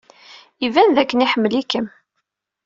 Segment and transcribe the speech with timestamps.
[0.65, 1.87] Iban dakken iḥemmel-ikem.